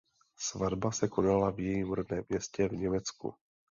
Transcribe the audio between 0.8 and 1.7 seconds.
se konala v